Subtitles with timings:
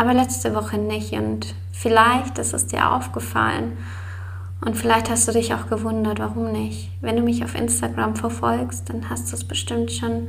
[0.00, 3.76] Aber letzte Woche nicht und vielleicht ist es dir aufgefallen
[4.62, 6.90] und vielleicht hast du dich auch gewundert, warum nicht.
[7.02, 10.28] Wenn du mich auf Instagram verfolgst, dann hast du es bestimmt schon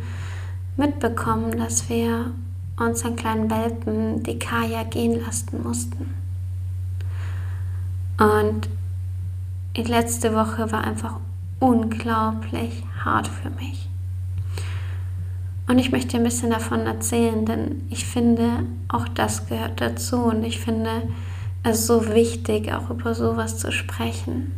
[0.75, 2.33] mitbekommen, dass wir
[2.77, 6.15] unseren kleinen Welpen, die Kaya, gehen lassen mussten.
[8.19, 8.67] Und
[9.77, 11.15] die letzte Woche war einfach
[11.61, 13.87] unglaublich hart für mich.
[15.71, 20.43] Und ich möchte ein bisschen davon erzählen, denn ich finde, auch das gehört dazu und
[20.43, 21.03] ich finde
[21.63, 24.51] es so wichtig, auch über sowas zu sprechen.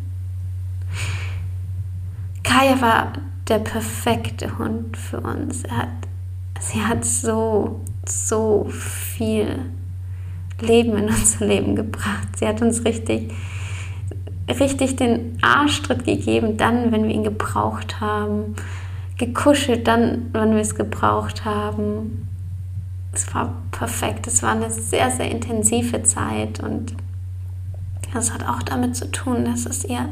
[2.42, 3.14] Kaya war
[3.48, 5.64] der perfekte Hund für uns.
[5.66, 5.90] Er hat,
[6.60, 9.60] sie hat so, so viel
[10.62, 12.40] Leben in unser Leben gebracht.
[12.40, 13.32] Sie hat uns richtig,
[14.50, 18.56] richtig den Arschtritt gegeben, dann, wenn wir ihn gebraucht haben.
[19.26, 22.28] Gekuschelt, dann, wenn wir es gebraucht haben.
[23.14, 24.28] Es war perfekt.
[24.28, 26.96] Es war eine sehr, sehr intensive Zeit und
[28.14, 30.10] das hat auch damit zu tun, dass es ihr,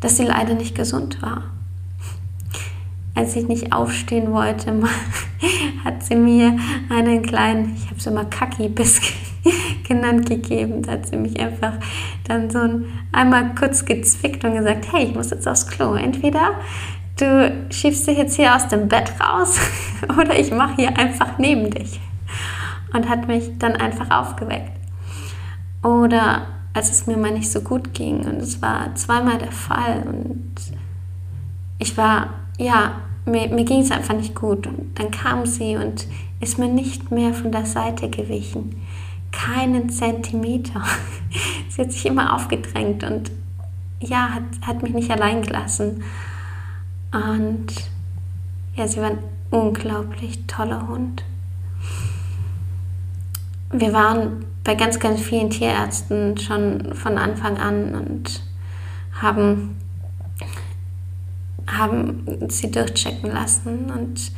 [0.00, 1.44] dass sie leider nicht gesund war
[3.18, 4.72] als ich nicht aufstehen wollte,
[5.84, 6.56] hat sie mir
[6.88, 9.00] einen kleinen, ich habe es immer Kaki-Biss
[9.88, 10.82] genannt, gegeben.
[10.82, 11.72] Da hat sie mich einfach
[12.28, 15.94] dann so ein, einmal kurz gezwickt und gesagt, hey, ich muss jetzt aufs Klo.
[15.94, 16.60] Entweder
[17.20, 19.58] du schiebst dich jetzt hier aus dem Bett raus
[20.18, 22.00] oder ich mache hier einfach neben dich.
[22.92, 24.72] Und hat mich dann einfach aufgeweckt.
[25.82, 30.04] Oder als es mir mal nicht so gut ging und es war zweimal der Fall
[30.06, 30.54] und
[31.78, 32.92] ich war ja
[33.28, 34.66] mir, mir ging es einfach nicht gut.
[34.66, 36.06] Und dann kam sie und
[36.40, 38.80] ist mir nicht mehr von der Seite gewichen.
[39.32, 40.82] Keinen Zentimeter.
[41.68, 43.30] sie hat sich immer aufgedrängt und
[44.00, 46.02] ja, hat, hat mich nicht allein gelassen.
[47.12, 47.66] Und
[48.74, 49.18] ja, sie war ein
[49.50, 51.24] unglaublich toller Hund.
[53.72, 58.42] Wir waren bei ganz, ganz vielen Tierärzten schon von Anfang an und
[59.20, 59.76] haben
[61.66, 64.32] haben sie durchchecken lassen und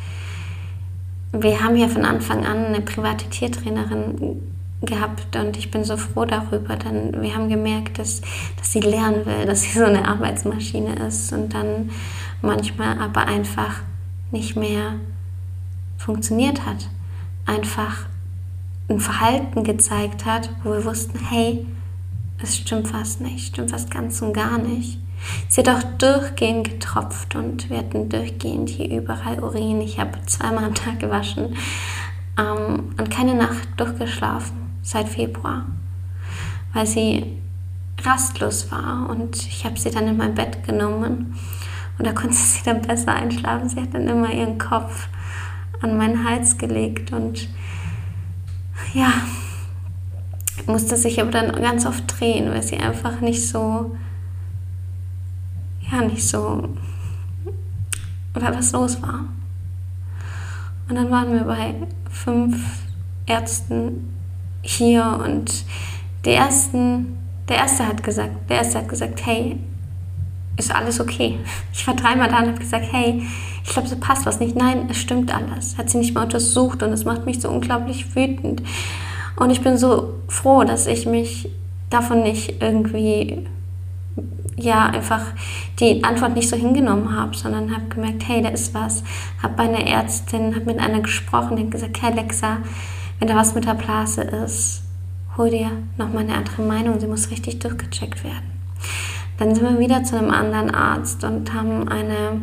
[1.33, 4.41] wir haben ja von Anfang an eine private Tiertrainerin
[4.83, 8.23] gehabt und ich bin so froh darüber, denn wir haben gemerkt, dass,
[8.57, 11.91] dass sie lernen will, dass sie so eine Arbeitsmaschine ist und dann
[12.41, 13.83] manchmal aber einfach
[14.31, 14.95] nicht mehr
[15.99, 16.89] funktioniert hat.
[17.45, 18.07] Einfach
[18.89, 21.67] ein Verhalten gezeigt hat, wo wir wussten, hey,
[22.43, 24.99] es stimmt fast nicht, stimmt fast ganz und gar nicht.
[25.49, 29.83] Sie hat auch durchgehend getropft und wir hatten durchgehend hier überall Urin.
[29.83, 31.57] Ich habe zweimal am Tag gewaschen
[32.39, 35.67] ähm, und keine Nacht durchgeschlafen seit Februar,
[36.73, 37.39] weil sie
[38.03, 41.37] rastlos war und ich habe sie dann in mein Bett genommen
[41.99, 43.69] und da konnte sie dann besser einschlafen.
[43.69, 45.09] Sie hat dann immer ihren Kopf
[45.81, 47.49] an meinen Hals gelegt und
[48.95, 49.13] ja,
[50.67, 53.97] musste sich aber dann ganz oft drehen, weil sie einfach nicht so
[55.91, 56.69] ja nicht so,
[58.35, 59.25] weil was los war.
[60.89, 61.75] Und dann waren wir bei
[62.11, 62.83] fünf
[63.27, 64.09] Ärzten
[64.63, 65.65] hier und
[66.25, 69.59] der ersten, der erste hat gesagt, der erste hat gesagt, hey,
[70.57, 71.39] ist alles okay.
[71.73, 73.23] Ich war dreimal da und habe gesagt, hey,
[73.65, 74.57] ich glaube, so passt was nicht.
[74.57, 75.79] Nein, es stimmt alles.
[75.79, 78.63] Hat sie nicht mal untersucht und es macht mich so unglaublich wütend.
[79.37, 81.49] Und ich bin so froh, dass ich mich
[81.89, 83.47] davon nicht irgendwie
[84.57, 85.23] ja einfach
[85.79, 89.03] die Antwort nicht so hingenommen habe, sondern habe gemerkt, hey, da ist was.
[89.43, 92.59] Habe bei einer Ärztin, habe mit einer gesprochen, die hat gesagt, hey Alexa,
[93.21, 94.83] wenn da was mit der Blase ist,
[95.37, 98.51] hol dir nochmal eine andere Meinung, sie muss richtig durchgecheckt werden.
[99.39, 102.41] Dann sind wir wieder zu einem anderen Arzt und haben eine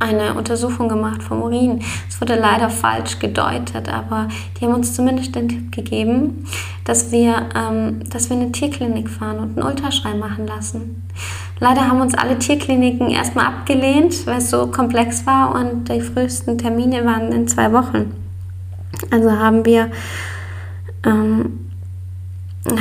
[0.00, 1.80] eine Untersuchung gemacht vom Urin.
[2.08, 6.44] Es wurde leider falsch gedeutet, aber die haben uns zumindest den Tipp gegeben,
[6.84, 11.02] dass wir, ähm, dass wir in eine Tierklinik fahren und einen Ultraschall machen lassen.
[11.58, 16.56] Leider haben uns alle Tierkliniken erstmal abgelehnt, weil es so komplex war und die frühesten
[16.56, 18.27] Termine waren in zwei Wochen.
[19.10, 19.90] Also haben wir,
[21.04, 21.70] ähm,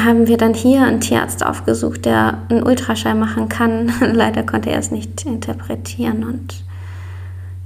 [0.03, 3.91] haben wir dann hier einen Tierarzt aufgesucht, der einen Ultraschall machen kann.
[4.13, 6.63] Leider konnte er es nicht interpretieren und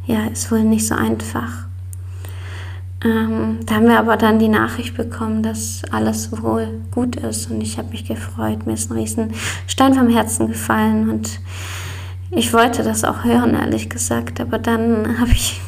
[0.05, 1.65] ja, ist wohl nicht so einfach.
[3.03, 7.61] ähm, da haben wir aber dann die Nachricht bekommen, dass alles wohl gut ist und
[7.61, 8.65] ich habe mich gefreut.
[8.65, 9.33] Mir ist ein riesen
[9.67, 11.39] Stein vom Herzen gefallen und
[12.31, 14.39] ich wollte das auch hören, ehrlich gesagt.
[14.39, 15.61] Aber dann habe ich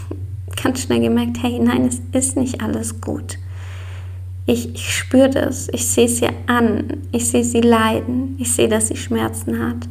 [0.64, 3.38] ganz schnell gemerkt, hey, nein, es ist nicht alles gut.
[4.46, 8.90] Ich, ich spüre das, ich sehe sie an, ich sehe sie leiden, ich sehe, dass
[8.90, 9.88] sie Schmerzen hat.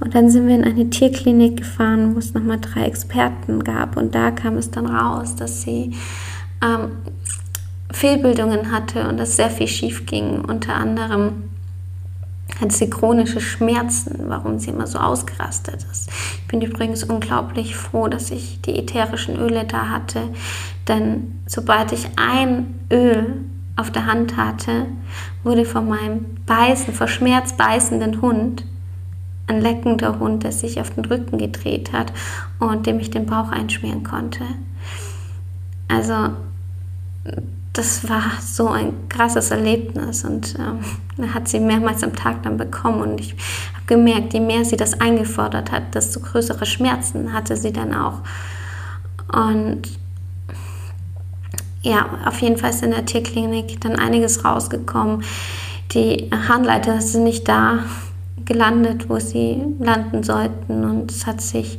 [0.00, 3.96] Und dann sind wir in eine Tierklinik gefahren, wo es nochmal drei Experten gab.
[3.96, 5.92] Und da kam es dann raus, dass sie
[6.62, 6.90] ähm,
[7.90, 10.44] Fehlbildungen hatte und dass sehr viel schief ging.
[10.44, 11.47] Unter anderem
[12.60, 16.10] hat sie chronische Schmerzen, warum sie immer so ausgerastet ist.
[16.42, 20.22] Ich bin übrigens unglaublich froh, dass ich die ätherischen Öle da hatte,
[20.88, 23.44] denn sobald ich ein Öl
[23.76, 24.86] auf der Hand hatte,
[25.44, 28.64] wurde von meinem beißen, vor Schmerz beißenden Hund
[29.46, 32.12] ein leckender Hund, der sich auf den Rücken gedreht hat
[32.58, 34.44] und dem ich den Bauch einschmieren konnte.
[35.88, 36.30] Also
[37.78, 43.00] das war so ein krasses Erlebnis und ähm, hat sie mehrmals am Tag dann bekommen
[43.00, 43.36] und ich
[43.72, 48.22] habe gemerkt, je mehr sie das eingefordert hat, desto größere Schmerzen hatte sie dann auch.
[49.32, 49.82] Und
[51.82, 55.22] ja, auf jeden Fall ist in der Tierklinik dann einiges rausgekommen.
[55.92, 57.84] Die Handleiter sind nicht da
[58.44, 61.78] gelandet, wo sie landen sollten und es hat sich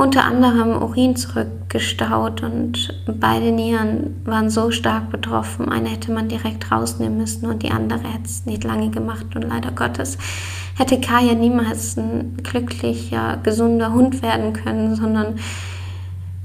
[0.00, 5.68] unter anderem Urin zurückgestaut und beide Nieren waren so stark betroffen.
[5.68, 9.26] Eine hätte man direkt rausnehmen müssen und die andere hätte es nicht lange gemacht.
[9.34, 10.16] Und leider Gottes
[10.78, 15.38] hätte Kaya niemals ein glücklicher, gesunder Hund werden können, sondern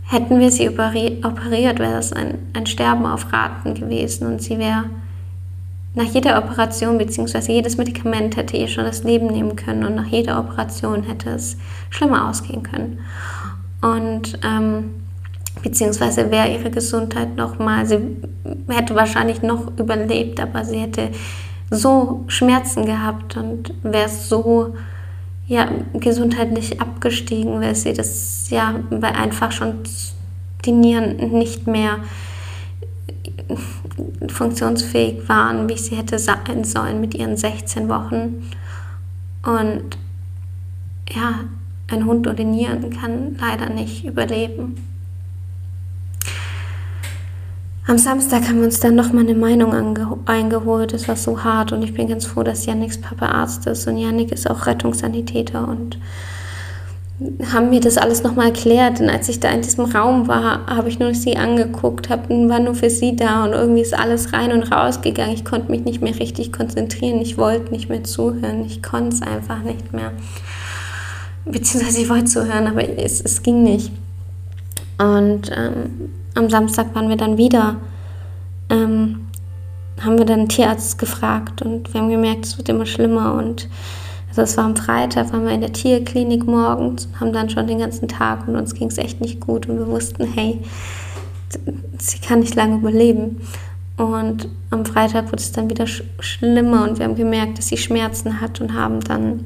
[0.04, 4.84] hätten wir sie operiert, wäre das ein, ein Sterben auf Raten gewesen und sie wäre
[5.96, 7.54] nach jeder Operation bzw.
[7.54, 11.56] jedes Medikament hätte ihr schon das Leben nehmen können und nach jeder Operation hätte es
[11.90, 13.00] schlimmer ausgehen können.
[13.86, 14.96] Und ähm,
[15.62, 18.00] beziehungsweise wäre ihre Gesundheit nochmal, sie
[18.68, 21.10] hätte wahrscheinlich noch überlebt, aber sie hätte
[21.70, 24.74] so Schmerzen gehabt und wäre so
[25.48, 29.76] ja, gesundheitlich abgestiegen, weil sie das ja, weil einfach schon
[30.66, 32.00] die Nieren nicht mehr
[34.28, 38.50] funktionsfähig waren, wie sie hätte sein sollen mit ihren 16 Wochen.
[39.44, 39.98] Und
[41.12, 41.42] ja,
[41.88, 44.76] ein Hund ohne Nieren kann leider nicht überleben.
[47.88, 49.72] Am Samstag haben wir uns dann nochmal eine Meinung
[50.26, 50.94] eingeholt.
[50.94, 53.98] Es war so hart und ich bin ganz froh, dass Yannicks Papa Arzt ist und
[53.98, 56.00] Yannick ist auch Rettungssanitäter und
[57.54, 59.00] haben mir das alles nochmal erklärt.
[59.00, 62.60] Und als ich da in diesem Raum war, habe ich nur sie angeguckt, hab, war
[62.60, 65.34] nur für sie da und irgendwie ist alles rein und raus gegangen.
[65.34, 67.22] Ich konnte mich nicht mehr richtig konzentrieren.
[67.22, 68.66] Ich wollte nicht mehr zuhören.
[68.66, 70.12] Ich konnte es einfach nicht mehr.
[71.46, 73.92] Beziehungsweise ich wollte zuhören, aber es, es ging nicht.
[74.98, 77.78] Und ähm, am Samstag waren wir dann wieder,
[78.70, 79.28] ähm,
[80.02, 83.70] haben wir dann einen Tierarzt gefragt und wir haben gemerkt, es wird immer schlimmer und
[84.30, 87.80] also es war am Freitag, waren wir in der Tierklinik morgens haben dann schon den
[87.80, 90.60] ganzen Tag und uns ging es echt nicht gut und wir wussten, hey,
[92.00, 93.42] sie kann nicht lange überleben.
[93.98, 97.78] Und am Freitag wurde es dann wieder sch schlimmer und wir haben gemerkt, dass sie
[97.78, 99.46] Schmerzen hat und haben dann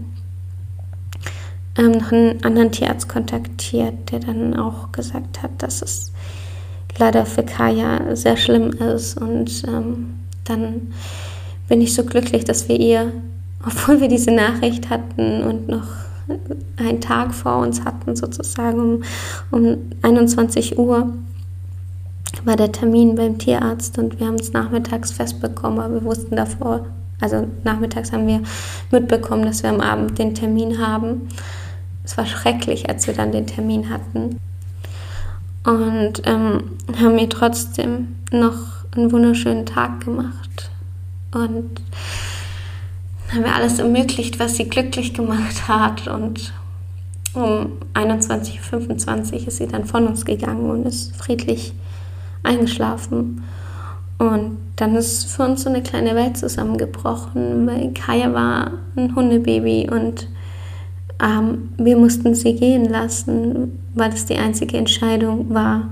[1.80, 6.12] ähm, noch einen anderen Tierarzt kontaktiert, der dann auch gesagt hat, dass es
[6.98, 9.20] leider für Kaya sehr schlimm ist.
[9.20, 10.94] Und ähm, dann
[11.68, 13.12] bin ich so glücklich, dass wir ihr
[13.66, 15.88] obwohl wir diese Nachricht hatten und noch
[16.78, 19.04] einen Tag vor uns hatten, sozusagen um,
[19.52, 21.14] um 21 Uhr,
[22.46, 26.86] war der Termin beim Tierarzt und wir haben es nachmittags festbekommen, aber wir wussten davor,
[27.20, 28.42] also nachmittags haben wir
[28.92, 31.28] mitbekommen, dass wir am Abend den Termin haben.
[32.10, 34.40] Es war schrecklich, als wir dann den Termin hatten.
[35.64, 38.56] Und ähm, haben mir trotzdem noch
[38.96, 40.72] einen wunderschönen Tag gemacht.
[41.32, 41.70] Und
[43.32, 46.08] haben wir alles ermöglicht, was sie glücklich gemacht hat.
[46.08, 46.52] Und
[47.36, 51.74] um 21.25 Uhr ist sie dann von uns gegangen und ist friedlich
[52.42, 53.44] eingeschlafen.
[54.18, 59.92] Und dann ist für uns so eine kleine Welt zusammengebrochen, weil Kaya war ein Hundebaby
[59.92, 60.28] und
[61.22, 65.90] ähm, wir mussten sie gehen lassen, weil es die einzige Entscheidung war,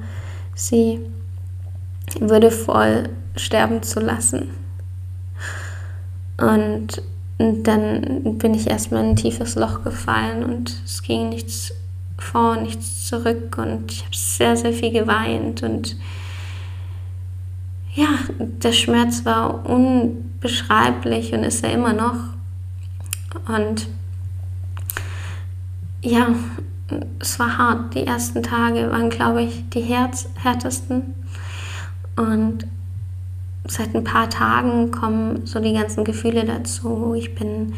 [0.56, 1.00] sie
[2.20, 4.50] würdevoll sterben zu lassen.
[6.38, 7.02] Und
[7.40, 11.72] und dann bin ich erstmal in ein tiefes Loch gefallen und es ging nichts
[12.18, 15.96] vor, nichts zurück und ich habe sehr, sehr viel geweint und
[17.94, 18.08] ja,
[18.40, 22.16] der Schmerz war unbeschreiblich und ist er immer noch.
[23.48, 23.88] Und
[26.02, 26.28] ja,
[27.20, 27.94] es war hart.
[27.96, 31.16] Die ersten Tage waren, glaube ich, die Herz härtesten.
[32.16, 32.68] Und
[33.68, 37.14] seit ein paar Tagen kommen so die ganzen Gefühle dazu.
[37.16, 37.74] Ich bin,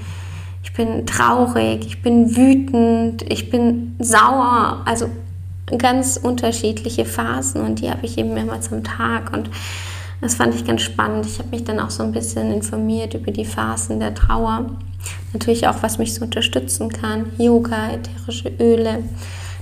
[0.63, 4.81] ich bin traurig, ich bin wütend, ich bin sauer.
[4.85, 5.09] Also
[5.77, 9.33] ganz unterschiedliche Phasen und die habe ich eben mehrmals am Tag.
[9.33, 9.49] Und
[10.21, 11.25] das fand ich ganz spannend.
[11.25, 14.71] Ich habe mich dann auch so ein bisschen informiert über die Phasen der Trauer.
[15.33, 17.31] Natürlich auch, was mich so unterstützen kann.
[17.37, 19.03] Yoga, ätherische Öle.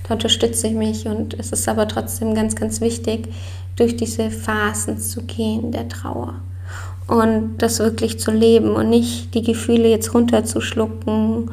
[0.08, 3.28] Da unterstütze ich mich und es ist aber trotzdem ganz, ganz wichtig,
[3.76, 6.36] durch diese Phasen zu gehen der Trauer
[7.08, 11.52] und das wirklich zu leben und nicht die Gefühle jetzt runterzuschlucken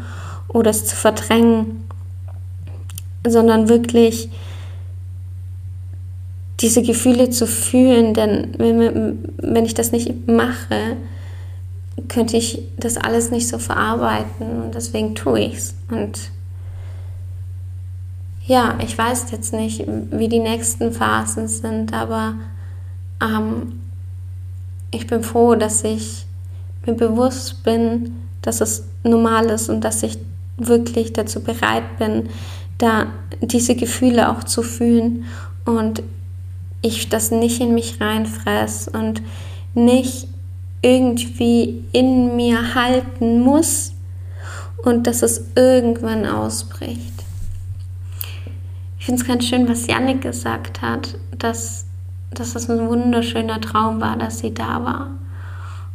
[0.48, 1.84] oder es zu verdrängen,
[3.26, 4.28] sondern wirklich
[6.60, 10.96] diese Gefühle zu fühlen, denn wenn, ich das nicht mache,
[12.08, 15.74] könnte ich das alles nicht so verarbeiten und deswegen tue ich es.
[15.90, 16.30] Und
[18.46, 22.34] ja, ich weiß jetzt nicht, wie die nächsten Phasen sind, aber
[23.20, 23.80] ähm,
[24.90, 26.26] ich bin froh, dass ich
[26.86, 30.18] mir bewusst bin, dass es normal ist und dass ich
[30.56, 32.28] wirklich dazu bereit bin,
[32.78, 33.06] da
[33.40, 35.24] diese Gefühle auch zu fühlen
[35.64, 36.02] und
[36.84, 39.22] ich das nicht in mich reinfress und
[39.74, 40.28] nicht
[40.82, 43.94] irgendwie in mir halten muss
[44.84, 47.24] und dass es irgendwann ausbricht.
[48.98, 51.86] Ich finde es ganz schön, was Janik gesagt hat, dass,
[52.30, 55.10] dass es ein wunderschöner Traum war, dass sie da war.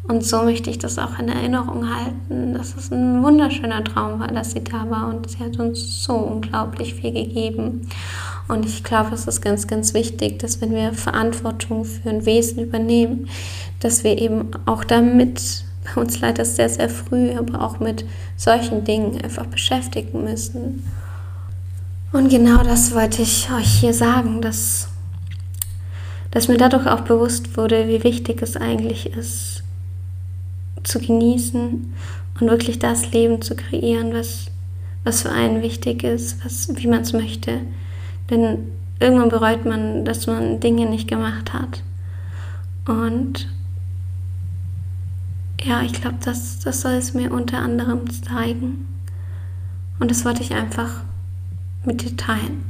[0.07, 4.27] Und so möchte ich das auch in Erinnerung halten, dass es ein wunderschöner Traum war,
[4.27, 7.87] dass sie da war und sie hat uns so unglaublich viel gegeben.
[8.49, 12.63] Und ich glaube, es ist ganz, ganz wichtig, dass wenn wir Verantwortung für ein Wesen
[12.63, 13.29] übernehmen,
[13.79, 18.05] dass wir eben auch damit, bei uns leider sehr, sehr früh, aber auch mit
[18.37, 20.83] solchen Dingen einfach beschäftigen müssen.
[22.11, 24.87] Und genau das wollte ich euch hier sagen, dass,
[26.31, 29.61] dass mir dadurch auch bewusst wurde, wie wichtig es eigentlich ist,
[30.83, 31.93] zu genießen
[32.39, 34.47] und wirklich das Leben zu kreieren, was,
[35.03, 37.61] was für einen wichtig ist, was, wie man es möchte.
[38.29, 41.83] Denn irgendwann bereut man, dass man Dinge nicht gemacht hat.
[42.85, 43.47] Und
[45.63, 48.87] ja, ich glaube, das, das soll es mir unter anderem zeigen.
[49.99, 51.01] Und das wollte ich einfach
[51.83, 52.63] mit dir teilen.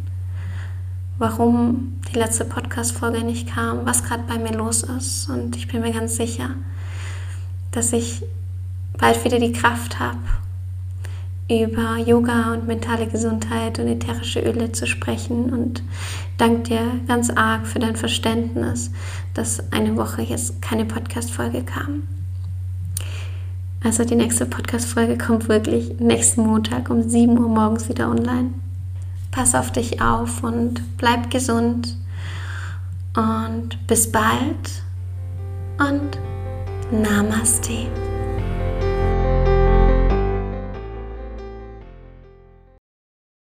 [1.18, 5.30] Warum die letzte Podcast-Folge nicht kam, was gerade bei mir los ist.
[5.30, 6.52] Und ich bin mir ganz sicher,
[7.72, 8.24] dass ich
[8.98, 10.20] bald wieder die Kraft habe,
[11.50, 15.84] über Yoga und mentale Gesundheit und ätherische Öle zu sprechen und
[16.38, 18.92] danke dir ganz arg für dein Verständnis,
[19.34, 22.04] dass eine Woche jetzt keine Podcast-Folge kam.
[23.84, 28.52] Also die nächste Podcast-Folge kommt wirklich nächsten Montag um 7 Uhr morgens wieder online.
[29.32, 31.96] Pass auf dich auf und bleib gesund
[33.16, 34.84] und bis bald
[35.80, 36.20] und
[36.92, 38.09] Namaste.